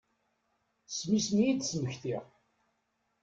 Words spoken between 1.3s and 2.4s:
i yi-d-ttmektiɣ.